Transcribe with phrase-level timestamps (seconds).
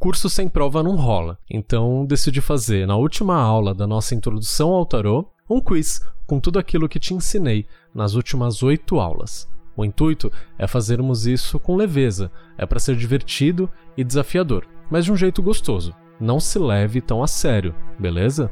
[0.00, 4.86] Curso sem prova não rola, então decidi fazer, na última aula da nossa introdução ao
[4.86, 9.46] tarô, um quiz com tudo aquilo que te ensinei nas últimas oito aulas.
[9.76, 15.12] O intuito é fazermos isso com leveza, é para ser divertido e desafiador, mas de
[15.12, 15.94] um jeito gostoso.
[16.18, 18.50] Não se leve tão a sério, beleza?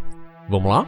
[0.50, 0.86] Vamos lá?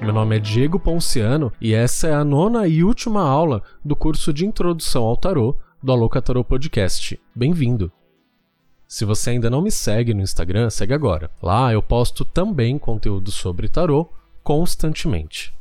[0.00, 4.32] Meu nome é Diego Ponciano e essa é a nona e última aula do curso
[4.32, 7.20] de Introdução ao Tarô do Aloca Tarô Podcast.
[7.34, 7.92] Bem-vindo!
[8.88, 11.30] Se você ainda não me segue no Instagram, segue agora.
[11.42, 14.08] Lá eu posto também conteúdo sobre tarô
[14.42, 15.54] constantemente.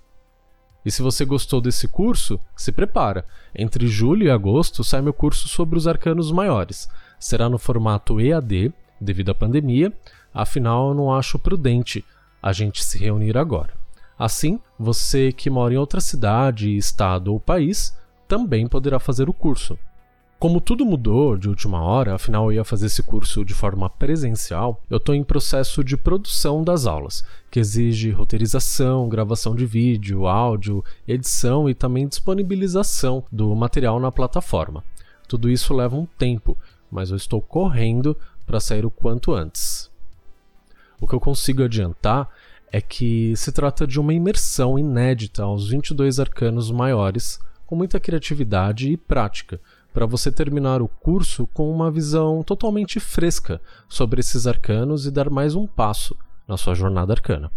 [0.86, 3.26] E se você gostou desse curso, se prepara.
[3.54, 6.88] Entre julho e agosto sai meu curso sobre os arcanos maiores.
[7.20, 9.92] Será no formato EAD, devido à pandemia,
[10.34, 12.02] afinal eu não acho prudente
[12.42, 13.74] a gente se reunir agora.
[14.18, 17.94] Assim, você que mora em outra cidade, estado ou país
[18.26, 19.78] também poderá fazer o curso.
[20.44, 24.84] Como tudo mudou de última hora, afinal eu ia fazer esse curso de forma presencial,
[24.90, 30.84] eu estou em processo de produção das aulas, que exige roteirização, gravação de vídeo, áudio,
[31.08, 34.84] edição e também disponibilização do material na plataforma.
[35.30, 36.58] Tudo isso leva um tempo,
[36.92, 38.14] mas eu estou correndo
[38.46, 39.90] para sair o quanto antes.
[41.00, 42.28] O que eu consigo adiantar
[42.70, 48.92] é que se trata de uma imersão inédita aos 22 arcanos maiores, com muita criatividade
[48.92, 49.58] e prática
[49.94, 55.30] para você terminar o curso com uma visão totalmente fresca sobre esses arcanos e dar
[55.30, 57.52] mais um passo na sua jornada arcana.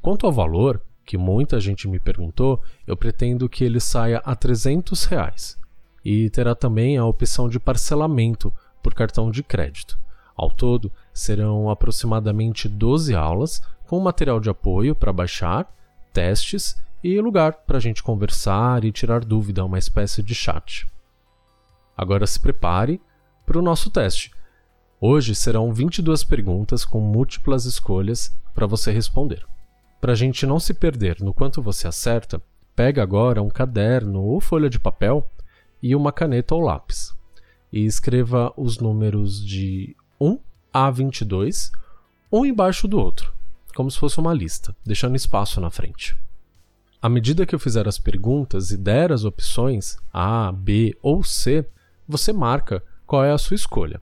[0.00, 5.04] Quanto ao valor, que muita gente me perguntou, eu pretendo que ele saia a 300
[5.06, 5.58] reais
[6.04, 9.98] e terá também a opção de parcelamento por cartão de crédito.
[10.36, 15.72] Ao todo, serão aproximadamente 12 aulas com material de apoio para baixar,
[16.12, 20.86] testes e lugar para a gente conversar e tirar dúvida, uma espécie de chat.
[21.96, 23.00] Agora se prepare
[23.44, 24.30] para o nosso teste.
[25.00, 29.44] Hoje serão 22 perguntas com múltiplas escolhas para você responder.
[30.00, 32.40] Para a gente não se perder no quanto você acerta,
[32.74, 35.26] pega agora um caderno ou folha de papel
[35.82, 37.14] e uma caneta ou lápis
[37.72, 40.38] e escreva os números de 1
[40.72, 41.72] a 22,
[42.30, 43.32] um embaixo do outro,
[43.74, 46.16] como se fosse uma lista, deixando espaço na frente.
[47.00, 51.66] À medida que eu fizer as perguntas e der as opções A, B ou C,
[52.12, 54.00] você marca qual é a sua escolha.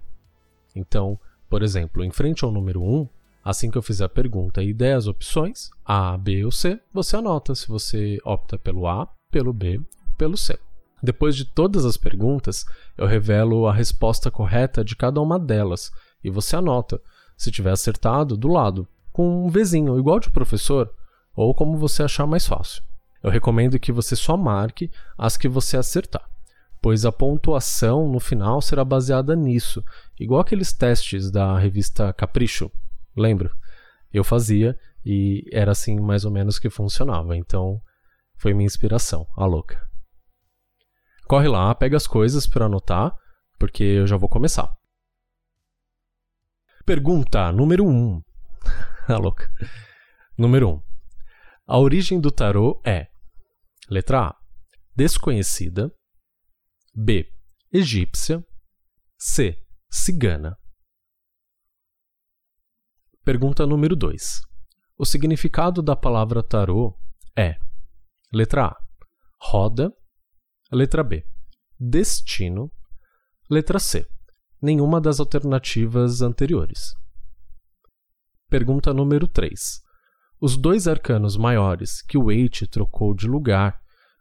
[0.75, 3.09] Então, por exemplo, em frente ao número 1,
[3.45, 7.17] assim que eu fizer a pergunta e der as opções, A, B ou C, você
[7.17, 9.81] anota se você opta pelo A, pelo B,
[10.19, 10.59] pelo C.
[11.01, 12.67] Depois de todas as perguntas,
[12.99, 15.91] eu revelo a resposta correta de cada uma delas
[16.23, 17.01] e você anota,
[17.37, 20.93] se tiver acertado, do lado, com um Vzinho, igual de professor,
[21.35, 22.83] ou como você achar mais fácil.
[23.23, 26.30] Eu recomendo que você só marque as que você acertar
[26.81, 29.83] pois a pontuação no final será baseada nisso,
[30.19, 32.71] igual aqueles testes da revista Capricho.
[33.17, 33.51] Lembro?
[34.13, 37.81] Eu fazia e era assim mais ou menos que funcionava, então
[38.37, 39.81] foi minha inspiração, a louca.
[41.27, 43.15] Corre lá, pega as coisas para anotar,
[43.59, 44.75] porque eu já vou começar.
[46.85, 47.89] Pergunta número 1.
[47.89, 48.23] Um.
[49.07, 49.49] a louca.
[50.37, 50.73] Número 1.
[50.73, 50.83] Um.
[51.69, 53.07] A origem do tarô é:
[53.89, 54.37] letra A,
[54.97, 55.93] desconhecida.
[56.93, 57.33] B.
[57.73, 58.45] Egípcia.
[59.17, 59.57] C.
[59.89, 60.59] Cigana.
[63.25, 64.43] Pergunta número 2.
[64.99, 66.99] O significado da palavra tarô
[67.39, 67.57] é:
[68.33, 68.77] letra A.
[69.41, 69.95] Roda.
[70.73, 71.25] Letra B.
[71.79, 72.73] Destino.
[73.49, 74.05] Letra C.
[74.61, 76.93] Nenhuma das alternativas anteriores.
[78.49, 79.81] Pergunta número 3.
[80.41, 83.81] Os dois arcanos maiores que o Waite trocou de lugar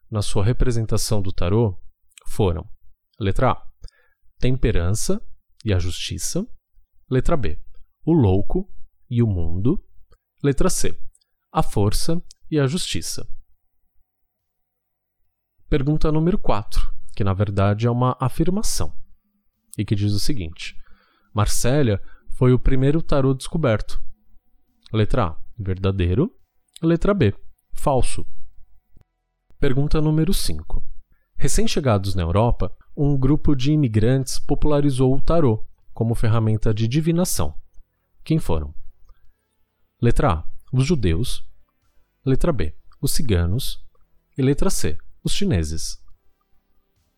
[0.10, 1.76] na sua representação do tarô
[2.30, 2.70] foram:
[3.20, 3.68] letra A,
[4.40, 5.22] temperança
[5.66, 6.48] e a justiça,
[7.10, 7.60] letra B,
[8.06, 8.72] o louco
[9.10, 9.84] e o mundo,
[10.44, 10.98] letra C,
[11.52, 13.28] a força e a justiça.
[15.68, 18.96] Pergunta número 4, que na verdade é uma afirmação,
[19.78, 20.76] e que diz o seguinte:
[21.34, 22.02] Marsella
[22.38, 24.02] foi o primeiro tarô descoberto.
[24.94, 26.34] Letra A, verdadeiro.
[26.82, 27.36] Letra B,
[27.74, 28.26] falso.
[29.60, 30.89] Pergunta número 5.
[31.42, 37.56] Recém-chegados na Europa, um grupo de imigrantes popularizou o tarô como ferramenta de divinação.
[38.26, 38.76] Quem foram?
[40.02, 40.44] Letra A:
[40.74, 41.42] os judeus.
[42.26, 43.80] Letra B: os ciganos.
[44.38, 45.98] E letra C: os chineses.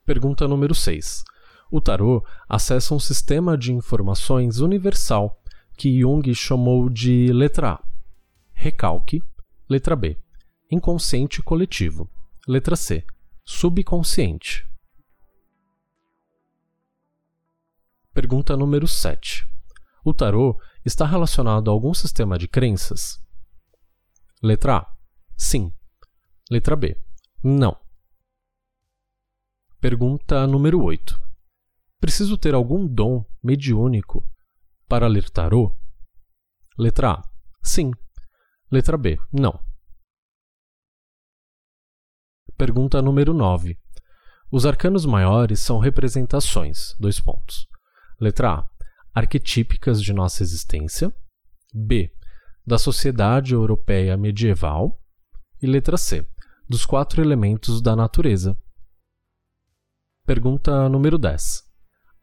[0.06, 1.24] Pergunta número 6.
[1.72, 5.42] O tarô acessa um sistema de informações universal
[5.76, 7.84] que Jung chamou de letra A:
[8.54, 9.24] recalque.
[9.68, 10.16] Letra B:
[10.70, 12.08] inconsciente coletivo.
[12.48, 13.04] Letra C:
[13.46, 14.68] subconsciente.
[18.14, 19.48] Pergunta número 7.
[20.04, 23.24] O tarô está relacionado a algum sistema de crenças?
[24.44, 24.94] Letra A.
[25.38, 25.72] Sim.
[26.50, 26.98] Letra B.
[27.44, 27.80] Não.
[29.80, 31.20] Pergunta número 8.
[32.00, 34.24] Preciso ter algum dom mediúnico
[34.88, 35.76] para ler tarô?
[36.78, 37.22] Letra A.
[37.64, 37.92] Sim.
[38.72, 39.18] Letra B.
[39.32, 39.71] Não.
[42.62, 43.76] Pergunta número 9.
[44.52, 46.94] Os arcanos maiores são representações.
[47.00, 47.66] Dois pontos.
[48.20, 48.70] Letra A.
[49.16, 51.12] Arquetípicas de nossa existência.
[51.74, 52.12] B.
[52.64, 54.96] Da sociedade europeia medieval.
[55.60, 56.24] E letra C.
[56.70, 58.56] Dos quatro elementos da natureza.
[60.24, 61.64] Pergunta número 10.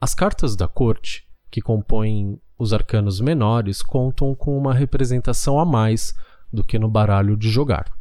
[0.01, 6.15] As cartas da corte, que compõem os arcanos menores, contam com uma representação a mais
[6.53, 7.93] do que no baralho de jogar.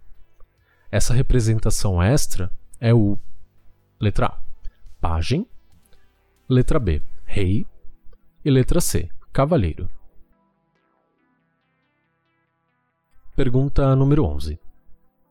[0.89, 2.49] Essa representação extra
[2.79, 3.17] é o
[3.99, 4.39] letra A,
[5.01, 5.45] pajem,
[6.47, 7.65] letra B, rei
[8.43, 9.89] e letra C, cavaleiro.
[13.35, 14.57] Pergunta número 11.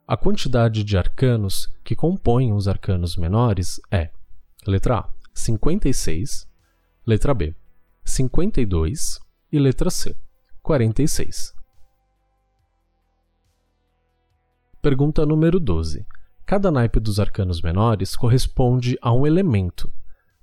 [0.06, 4.10] A quantidade de arcanos que compõem os arcanos menores é:
[4.66, 6.46] letra A, 56,
[7.06, 7.56] letra B,
[8.04, 9.18] 52
[9.50, 10.14] e letra C,
[10.62, 11.55] 46.
[14.86, 16.06] Pergunta número 12.
[16.46, 19.92] Cada naipe dos arcanos menores corresponde a um elemento,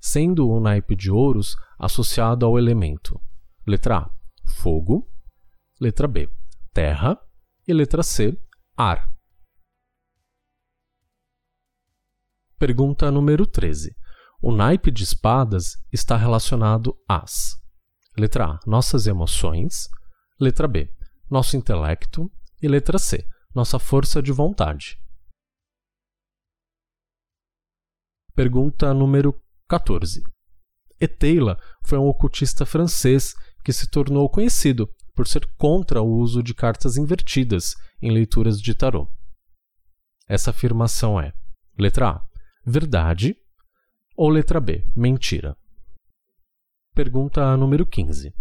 [0.01, 3.21] sendo o naipe de ouros associado ao elemento
[3.65, 4.09] letra A,
[4.45, 5.09] fogo,
[5.79, 6.29] letra B,
[6.73, 7.17] terra
[7.65, 8.37] e letra C,
[8.75, 9.09] ar.
[12.59, 13.95] Pergunta número 13.
[14.41, 17.55] O naipe de espadas está relacionado às
[18.17, 19.87] letra A, nossas emoções,
[20.37, 20.93] letra B,
[21.31, 22.29] nosso intelecto
[22.61, 24.97] e letra C, nossa força de vontade.
[28.35, 30.23] Pergunta número 14.
[30.99, 36.53] Eteila foi um ocultista francês que se tornou conhecido por ser contra o uso de
[36.53, 39.07] cartas invertidas em leituras de tarô.
[40.27, 41.33] Essa afirmação é:
[41.77, 42.27] letra A,
[42.65, 43.37] verdade,
[44.15, 45.55] ou letra B, mentira.
[46.95, 48.33] Pergunta número 15.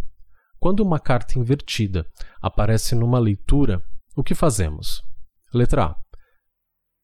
[0.58, 2.06] Quando uma carta invertida
[2.40, 5.02] aparece numa leitura, o que fazemos?
[5.54, 5.96] Letra A.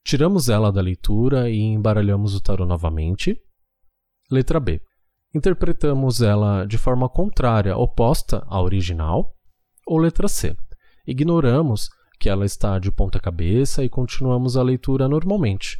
[0.04, 3.40] Tiramos ela da leitura e embaralhamos o tarô novamente.
[4.30, 4.80] Letra B.
[5.34, 9.34] Interpretamos ela de forma contrária, oposta à original.
[9.86, 10.56] Ou letra C.
[11.06, 11.88] Ignoramos
[12.20, 15.78] que ela está de ponta cabeça e continuamos a leitura normalmente,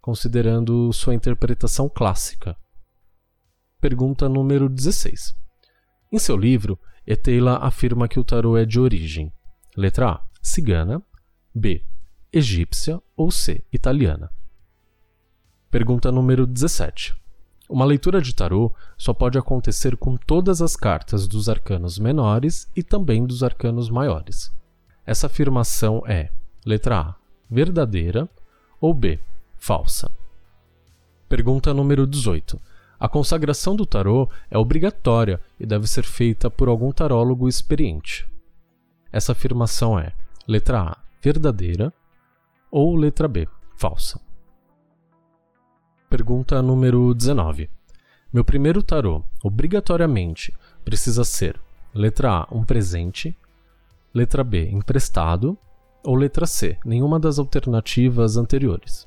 [0.00, 2.56] considerando sua interpretação clássica.
[3.80, 5.34] Pergunta número 16.
[6.12, 9.32] Em seu livro, Eteila afirma que o tarô é de origem.
[9.76, 11.02] Letra A cigana,
[11.54, 11.84] B.
[12.32, 13.62] egípcia ou C.
[13.72, 14.30] italiana.
[15.70, 17.14] Pergunta número 17.
[17.68, 22.82] Uma leitura de tarô só pode acontecer com todas as cartas dos arcanos menores e
[22.82, 24.50] também dos arcanos maiores.
[25.04, 26.30] Essa afirmação é:
[26.64, 27.14] letra A,
[27.50, 28.26] verdadeira
[28.80, 29.20] ou B,
[29.58, 30.10] falsa.
[31.28, 32.58] Pergunta número 18.
[32.98, 38.26] A consagração do tarô é obrigatória e deve ser feita por algum tarólogo experiente.
[39.12, 40.14] Essa afirmação é:
[40.48, 41.92] Letra A, verdadeira.
[42.70, 43.46] Ou letra B,
[43.76, 44.18] falsa.
[46.08, 47.68] Pergunta número 19.
[48.32, 51.60] Meu primeiro tarô, obrigatoriamente, precisa ser
[51.94, 53.36] letra A, um presente,
[54.14, 55.58] letra B, emprestado,
[56.02, 59.06] ou letra C, nenhuma das alternativas anteriores.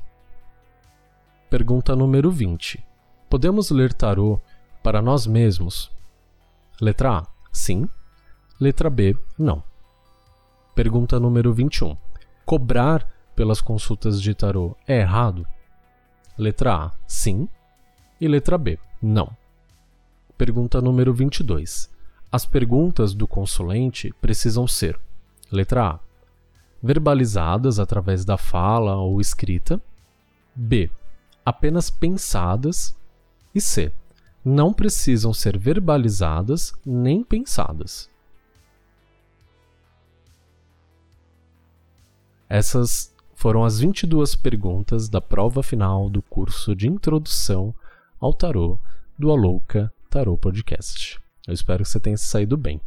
[1.49, 2.85] Pergunta número 20.
[3.27, 4.39] Podemos ler tarô
[4.83, 5.91] para nós mesmos?
[6.79, 7.89] Letra A, sim.
[8.59, 9.70] Letra B, não.
[10.73, 11.97] Pergunta número 21.
[12.45, 15.45] Cobrar pelas consultas de tarô é errado?
[16.37, 17.49] Letra A, sim.
[18.19, 19.35] E letra B, não.
[20.37, 21.89] Pergunta número 22.
[22.31, 24.97] As perguntas do consulente precisam ser:
[25.51, 25.99] letra A,
[26.81, 29.81] verbalizadas através da fala ou escrita.
[30.55, 30.89] B,
[31.45, 32.95] apenas pensadas.
[33.53, 33.91] E C,
[34.43, 38.10] não precisam ser verbalizadas nem pensadas.
[42.53, 47.73] Essas foram as 22 perguntas da prova final do curso de Introdução
[48.19, 48.77] ao Tarô
[49.17, 51.17] do Alouca Tarô Podcast.
[51.47, 52.81] Eu espero que você tenha saído bem.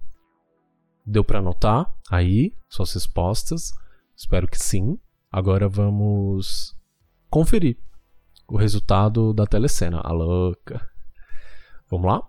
[1.06, 3.72] Deu para anotar aí suas respostas?
[4.14, 4.98] Espero que sim.
[5.32, 6.76] Agora vamos
[7.30, 7.78] conferir
[8.46, 10.02] o resultado da telecena.
[10.04, 10.86] A louca.
[11.90, 12.22] Vamos lá?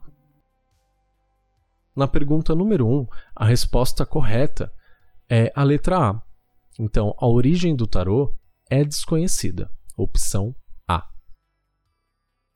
[1.94, 4.72] Na pergunta número 1, um, a resposta correta
[5.30, 6.22] é a letra A,
[6.78, 8.36] então, a origem do tarô
[8.70, 9.72] é desconhecida.
[9.96, 10.54] Opção
[10.88, 11.10] A.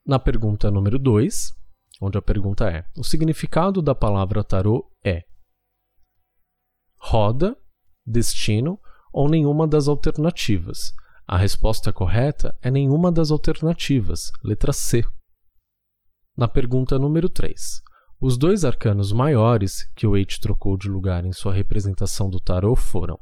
[0.05, 1.53] Na pergunta número 2,
[2.01, 5.23] onde a pergunta é: o significado da palavra tarô é
[6.97, 7.57] roda,
[8.05, 8.79] destino
[9.13, 10.93] ou nenhuma das alternativas.
[11.25, 15.05] A resposta correta é nenhuma das alternativas, letra C.
[16.35, 17.81] Na pergunta número 3,
[18.19, 22.75] os dois arcanos maiores que o H trocou de lugar em sua representação do tarô
[22.75, 23.19] foram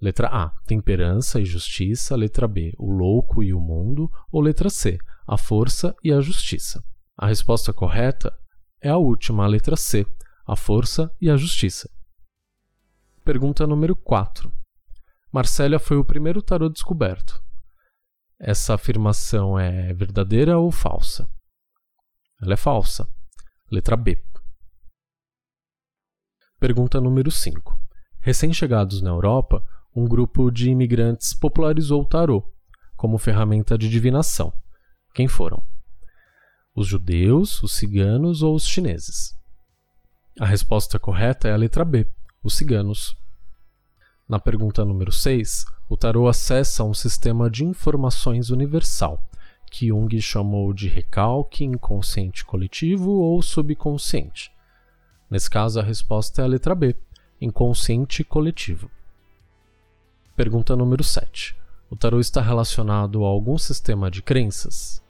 [0.00, 2.16] Letra A, temperança e justiça.
[2.16, 4.10] Letra B, o louco e o mundo.
[4.32, 6.82] Ou letra C, a força e a justiça.
[7.16, 8.36] A resposta correta
[8.80, 10.06] é a última, a letra C,
[10.46, 11.90] a força e a justiça.
[13.22, 14.50] Pergunta número 4.
[15.30, 17.40] Marcélia foi o primeiro tarô descoberto.
[18.38, 21.28] Essa afirmação é verdadeira ou falsa?
[22.42, 23.06] Ela é falsa.
[23.70, 24.24] Letra B.
[26.58, 27.78] Pergunta número 5.
[28.20, 29.62] Recém-chegados na Europa,
[29.94, 32.44] um grupo de imigrantes popularizou o tarô
[33.00, 34.52] como ferramenta de divinação.
[35.14, 35.62] Quem foram?
[36.74, 39.34] Os judeus, os ciganos ou os chineses?
[40.38, 42.06] A resposta correta é a letra B,
[42.42, 43.16] os ciganos.
[44.28, 49.18] Na pergunta número 6, o tarô acessa um sistema de informações universal,
[49.70, 54.52] que Jung chamou de recalque inconsciente coletivo ou subconsciente.
[55.30, 56.94] Nesse caso, a resposta é a letra B,
[57.40, 58.90] inconsciente coletivo.
[60.40, 61.54] Pergunta número 7.
[61.90, 65.02] O tarô está relacionado a algum sistema de crenças?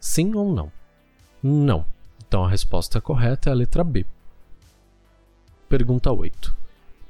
[0.00, 0.72] Sim ou não?
[1.42, 1.84] Não.
[2.26, 4.06] Então a resposta correta é a letra B.
[5.68, 6.56] Pergunta 8.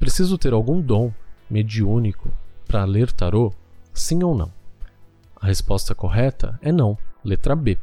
[0.01, 1.13] Preciso ter algum dom
[1.49, 2.29] mediúnico
[2.67, 3.55] para ler tarô?
[3.95, 4.53] Sim ou não?
[5.41, 7.79] A resposta correta é não, letra B.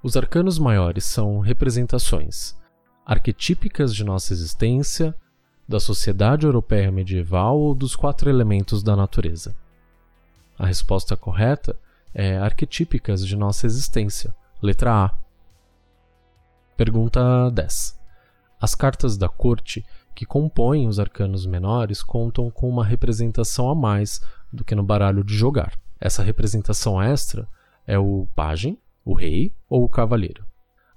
[0.00, 2.54] Os arcanos maiores são representações
[3.04, 5.12] arquetípicas de nossa existência,
[5.70, 9.54] da sociedade europeia medieval ou dos quatro elementos da natureza?
[10.58, 11.78] A resposta correta
[12.12, 14.34] é arquetípicas de nossa existência.
[14.60, 15.14] Letra A.
[16.76, 17.96] Pergunta 10.
[18.60, 24.20] As cartas da corte que compõem os arcanos menores contam com uma representação a mais
[24.52, 25.78] do que no baralho de jogar.
[26.00, 27.46] Essa representação extra
[27.86, 30.44] é o pajem, o rei ou o cavaleiro.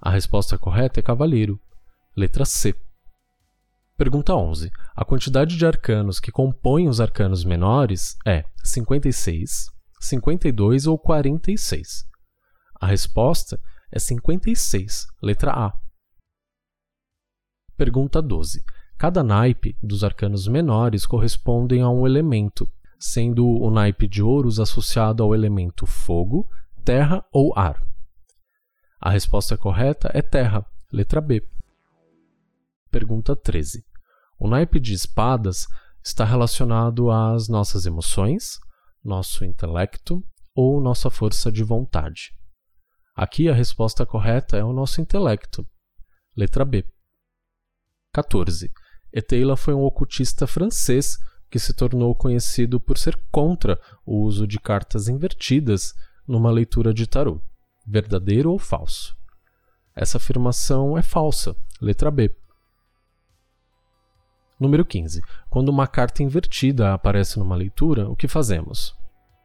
[0.00, 1.60] A resposta correta é cavaleiro.
[2.16, 2.74] Letra C.
[3.96, 4.72] Pergunta 11.
[4.96, 9.70] A quantidade de arcanos que compõem os arcanos menores é 56,
[10.00, 12.04] 52 ou 46?
[12.80, 13.60] A resposta
[13.92, 15.72] é 56, letra A.
[17.76, 18.64] Pergunta 12.
[18.98, 25.22] Cada naipe dos arcanos menores correspondem a um elemento, sendo o naipe de ouros associado
[25.22, 26.48] ao elemento fogo,
[26.84, 27.80] terra ou ar.
[29.00, 31.53] A resposta correta é terra, letra B.
[32.94, 33.84] Pergunta 13.
[34.38, 35.66] O naipe de espadas
[36.00, 38.60] está relacionado às nossas emoções,
[39.02, 40.22] nosso intelecto
[40.54, 42.30] ou nossa força de vontade.
[43.16, 45.66] Aqui a resposta correta é o nosso intelecto.
[46.36, 46.86] Letra B.
[48.12, 48.70] 14.
[49.12, 51.18] Eteila foi um ocultista francês
[51.50, 55.92] que se tornou conhecido por ser contra o uso de cartas invertidas
[56.28, 57.40] numa leitura de tarô.
[57.84, 59.16] Verdadeiro ou falso?
[59.96, 61.56] Essa afirmação é falsa.
[61.80, 62.32] Letra B.
[64.58, 65.20] Número 15.
[65.50, 68.94] Quando uma carta invertida aparece numa leitura, o que fazemos?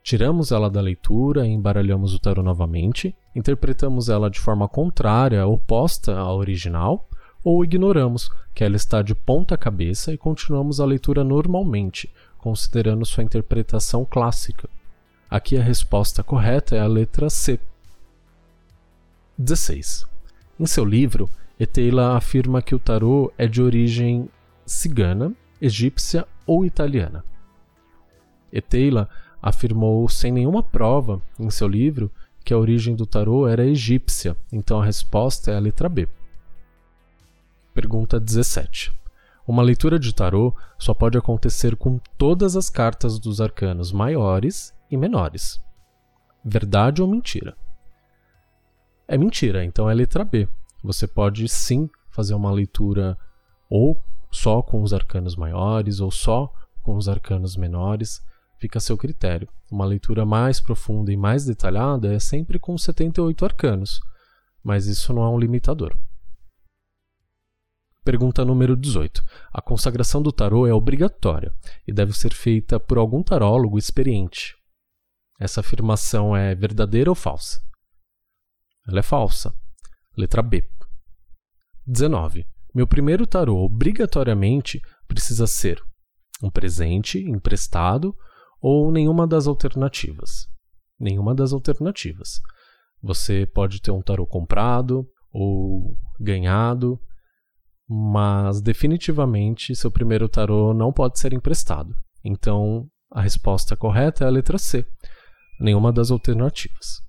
[0.04, 6.18] Tiramos ela da leitura e embaralhamos o tarô novamente, interpretamos ela de forma contrária, oposta
[6.18, 7.08] à original,
[7.44, 13.24] ou ignoramos que ela está de ponta cabeça e continuamos a leitura normalmente, considerando sua
[13.24, 14.70] interpretação clássica.
[15.30, 17.60] Aqui a resposta correta é a letra C.
[19.38, 20.06] 16.
[20.60, 24.30] Em seu livro, Eteila afirma que o tarô é de origem
[24.70, 27.26] cigana, egípcia ou italiana.
[28.54, 29.10] Eteila
[29.42, 32.12] afirmou sem nenhuma prova em seu livro
[32.44, 36.08] que a origem do tarô era egípcia, então a resposta é a letra B.
[37.74, 38.94] Pergunta 17.
[39.48, 44.96] Uma leitura de tarô só pode acontecer com todas as cartas dos arcanos maiores e
[44.96, 45.60] menores.
[46.46, 47.58] Verdade ou mentira?
[49.08, 50.48] É mentira, então é letra B.
[50.84, 53.18] Você pode sim fazer uma leitura
[53.68, 54.00] ou
[54.32, 58.22] só com os arcanos maiores ou só com os arcanos menores,
[58.60, 59.48] fica a seu critério.
[59.72, 64.00] Uma leitura mais profunda e mais detalhada é sempre com 78 arcanos,
[64.64, 65.96] mas isso não é um limitador.
[68.04, 69.24] Pergunta número 18.
[69.54, 71.54] A consagração do tarô é obrigatória
[71.88, 74.56] e deve ser feita por algum tarólogo experiente.
[75.40, 77.62] Essa afirmação é verdadeira ou falsa?
[78.88, 79.54] Ela é falsa.
[80.18, 80.68] Letra B.
[81.86, 82.46] 19.
[82.74, 85.82] Meu primeiro tarô obrigatoriamente precisa ser
[86.42, 88.16] um presente emprestado
[88.62, 90.48] ou nenhuma das alternativas.
[91.00, 92.42] Nenhuma das alternativas.
[93.02, 97.00] Você pode ter um tarô comprado ou ganhado,
[97.88, 101.96] mas definitivamente seu primeiro tarô não pode ser emprestado.
[102.24, 104.86] Então a resposta correta é a letra C,
[105.60, 107.02] nenhuma das alternativas.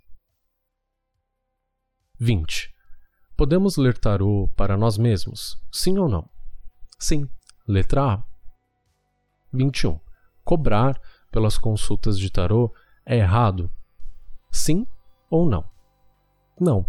[2.18, 2.70] 20.
[3.40, 5.58] Podemos ler tarô para nós mesmos?
[5.72, 6.28] Sim ou não?
[6.98, 7.26] Sim.
[7.66, 8.24] Letra A.
[9.50, 9.98] 21.
[10.44, 12.70] Cobrar pelas consultas de tarô
[13.06, 13.70] é errado?
[14.50, 14.86] Sim
[15.30, 15.64] ou não?
[16.60, 16.84] Não.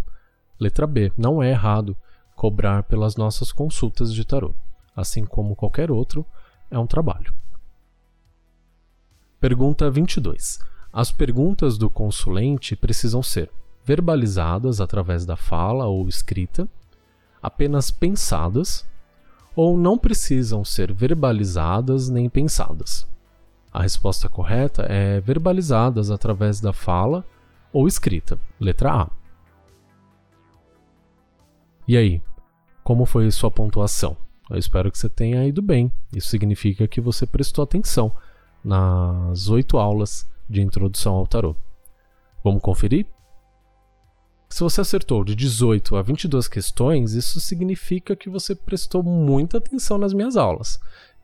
[0.60, 1.14] Letra B.
[1.18, 1.96] Não é errado
[2.36, 4.54] cobrar pelas nossas consultas de tarô.
[4.94, 6.26] Assim como qualquer outro,
[6.70, 7.34] é um trabalho.
[9.40, 10.60] Pergunta 22.
[10.92, 13.50] As perguntas do consulente precisam ser
[13.84, 16.68] verbalizadas através da fala ou escrita,
[17.42, 18.88] apenas pensadas,
[19.56, 23.08] ou não precisam ser verbalizadas nem pensadas.
[23.74, 27.26] A resposta correta é verbalizadas através da fala
[27.72, 29.10] ou escrita, letra A.
[31.88, 32.22] E aí,
[32.84, 34.16] como foi sua pontuação?
[34.50, 35.92] Eu espero que você tenha ido bem.
[36.14, 38.12] Isso significa que você prestou atenção
[38.64, 41.56] nas oito aulas de introdução ao tarô.
[42.44, 43.08] Vamos conferir?
[44.52, 49.98] Se você acertou de 18 a 22 questões, isso significa que você prestou muita atenção
[49.98, 50.78] nas minhas aulas.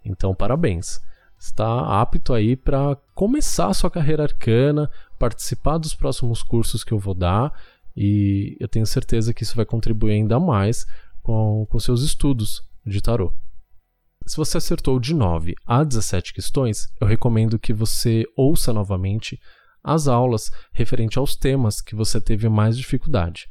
[0.03, 1.01] Então, parabéns.
[1.37, 6.99] Está apto aí para começar a sua carreira arcana, participar dos próximos cursos que eu
[6.99, 7.51] vou dar
[7.95, 10.87] e eu tenho certeza que isso vai contribuir ainda mais
[11.21, 13.33] com, com seus estudos de tarô.
[14.25, 19.37] Se você acertou de 9 a 17 questões, eu recomendo que você ouça novamente
[19.87, 23.47] as aulas referente aos temas que você teve mais dificuldade.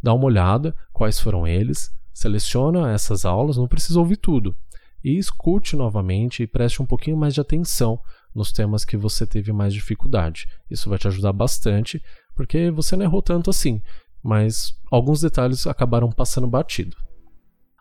[0.00, 4.56] Dá uma olhada quais foram eles, seleciona essas aulas, não precisa ouvir tudo,
[5.02, 7.98] e escute novamente e preste um pouquinho mais de atenção
[8.32, 10.46] nos temas que você teve mais dificuldade.
[10.70, 12.00] Isso vai te ajudar bastante,
[12.36, 13.82] porque você não errou tanto assim,
[14.22, 16.96] mas alguns detalhes acabaram passando batido.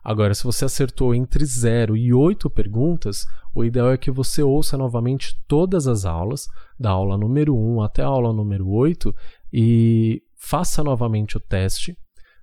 [0.04, 4.78] Agora, se você acertou entre 0 e 8 perguntas, o ideal é que você ouça
[4.78, 6.48] novamente todas as aulas,
[6.80, 9.14] da aula número 1 até a aula número 8,
[9.54, 11.96] e faça novamente o teste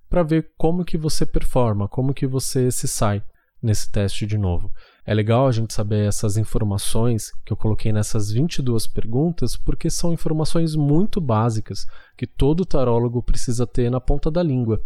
[0.09, 3.21] para ver como que você performa, como que você se sai
[3.61, 4.71] nesse teste de novo.
[5.05, 10.13] É legal a gente saber essas informações que eu coloquei nessas 22 perguntas, porque são
[10.13, 11.85] informações muito básicas
[12.17, 14.79] que todo tarólogo precisa ter na ponta da língua,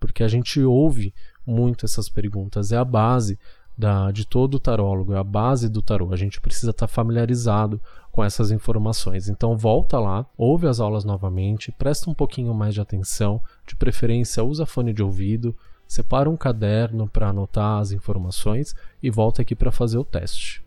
[0.00, 1.14] porque a gente ouve
[1.46, 2.72] muito essas perguntas.
[2.72, 3.38] É a base
[3.76, 6.12] da, de todo tarólogo, é a base do tarô.
[6.12, 7.80] A gente precisa estar familiarizado
[8.10, 9.28] com essas informações.
[9.28, 14.42] Então volta lá, ouve as aulas novamente, presta um pouquinho mais de atenção, de preferência
[14.42, 15.54] usa fone de ouvido,
[15.86, 20.64] separa um caderno para anotar as informações e volta aqui para fazer o teste.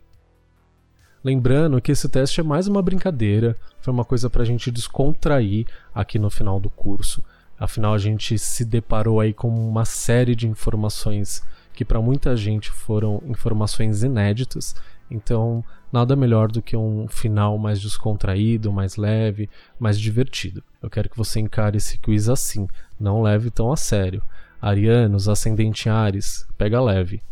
[1.22, 5.66] Lembrando que esse teste é mais uma brincadeira, foi uma coisa para a gente descontrair
[5.94, 7.22] aqui no final do curso.
[7.60, 11.44] Afinal, a gente se deparou aí com uma série de informações
[11.74, 14.74] que para muita gente foram informações inéditas.
[15.10, 20.62] Então, nada melhor do que um final mais descontraído, mais leve, mais divertido.
[20.82, 22.66] Eu quero que você encare esse quiz assim,
[22.98, 24.22] não leve tão a sério.
[24.60, 27.22] Arianos, ascendente Ares, pega leve.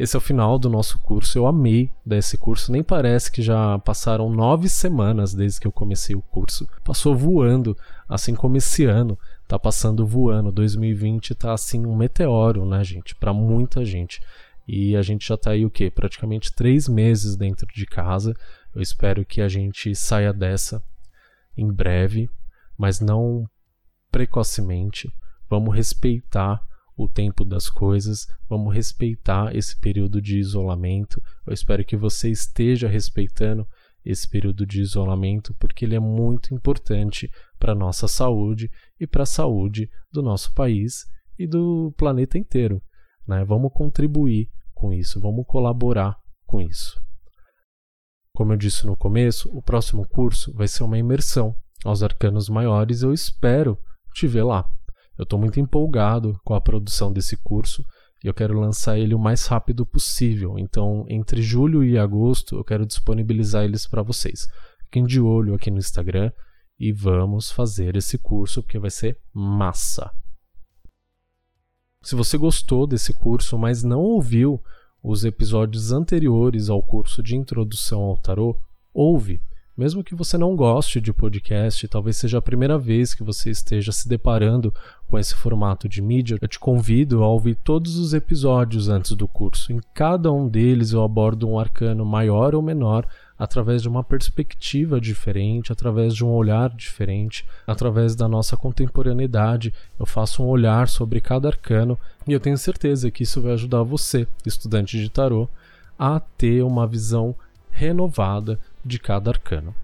[0.00, 1.36] Esse é o final do nosso curso.
[1.36, 2.72] Eu amei desse curso.
[2.72, 6.66] Nem parece que já passaram nove semanas desde que eu comecei o curso.
[6.82, 7.76] Passou voando,
[8.08, 10.50] assim como esse ano tá passando voando.
[10.50, 13.14] 2020 tá assim um meteoro, né, gente?
[13.14, 14.22] Para muita gente.
[14.66, 15.90] E a gente já tá aí o quê?
[15.90, 18.34] Praticamente três meses dentro de casa.
[18.74, 20.82] Eu espero que a gente saia dessa
[21.54, 22.30] em breve,
[22.74, 23.44] mas não
[24.10, 25.12] precocemente.
[25.46, 26.58] Vamos respeitar
[27.02, 31.20] o tempo das coisas, vamos respeitar esse período de isolamento.
[31.46, 33.66] Eu espero que você esteja respeitando
[34.04, 39.22] esse período de isolamento, porque ele é muito importante para a nossa saúde e para
[39.22, 41.06] a saúde do nosso país
[41.38, 42.82] e do planeta inteiro.
[43.26, 43.44] Né?
[43.44, 47.00] Vamos contribuir com isso, vamos colaborar com isso.
[48.34, 53.02] Como eu disse no começo, o próximo curso vai ser uma imersão aos arcanos maiores.
[53.02, 53.78] Eu espero
[54.14, 54.70] te ver lá.
[55.20, 57.84] Eu estou muito empolgado com a produção desse curso
[58.24, 60.58] e eu quero lançar ele o mais rápido possível.
[60.58, 64.48] Então, entre julho e agosto, eu quero disponibilizar eles para vocês.
[64.84, 66.32] Fiquem de olho aqui no Instagram
[66.78, 70.10] e vamos fazer esse curso porque vai ser massa.
[72.02, 74.58] Se você gostou desse curso, mas não ouviu
[75.02, 78.58] os episódios anteriores ao curso de introdução ao tarô,
[78.94, 79.38] ouve
[79.80, 83.90] mesmo que você não goste de podcast, talvez seja a primeira vez que você esteja
[83.92, 84.74] se deparando
[85.10, 89.26] com esse formato de mídia, eu te convido a ouvir todos os episódios antes do
[89.26, 89.72] curso.
[89.72, 93.04] Em cada um deles eu abordo um arcano maior ou menor
[93.36, 99.74] através de uma perspectiva diferente, através de um olhar diferente, através da nossa contemporaneidade.
[99.98, 103.82] Eu faço um olhar sobre cada arcano e eu tenho certeza que isso vai ajudar
[103.82, 105.48] você, estudante de tarô,
[105.98, 107.34] a ter uma visão
[107.72, 109.74] renovada de cada arcano.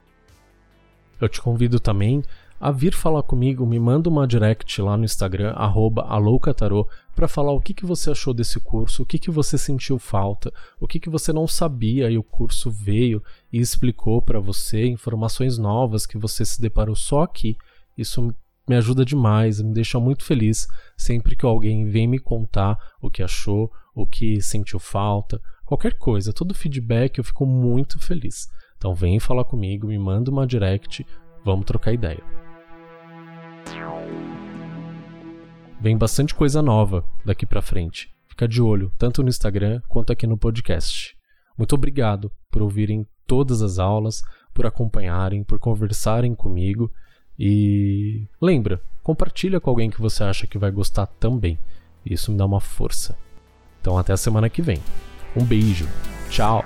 [1.21, 2.23] Eu te convido também
[2.59, 7.61] a vir falar comigo, me manda uma direct lá no Instagram, aloucatarô, para falar o
[7.61, 11.11] que, que você achou desse curso, o que, que você sentiu falta, o que, que
[11.11, 16.45] você não sabia e o curso veio e explicou para você, informações novas que você
[16.45, 17.57] se deparou só aqui.
[17.97, 18.35] Isso
[18.69, 20.67] me ajuda demais, me deixa muito feliz
[20.97, 26.33] sempre que alguém vem me contar o que achou, o que sentiu falta, qualquer coisa,
[26.33, 28.49] todo feedback eu fico muito feliz.
[28.77, 31.07] Então vem falar comigo, me manda uma direct,
[31.45, 32.46] vamos trocar ideia.
[35.87, 38.11] Vem bastante coisa nova daqui para frente.
[38.27, 41.17] Fica de olho, tanto no Instagram quanto aqui no podcast.
[41.57, 44.21] Muito obrigado por ouvirem todas as aulas,
[44.53, 46.91] por acompanharem, por conversarem comigo
[47.39, 51.57] e lembra, compartilha com alguém que você acha que vai gostar também.
[52.05, 53.17] Isso me dá uma força.
[53.81, 54.83] Então até a semana que vem.
[55.37, 55.87] Um beijo.
[56.31, 56.65] Tchau.